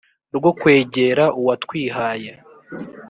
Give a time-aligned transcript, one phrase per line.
[0.37, 2.31] rwo kwegera uwatwihaye